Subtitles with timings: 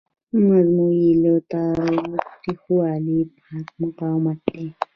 [0.45, 4.67] موضوع یې له تاوتریخوالي پاک مقاومت دی.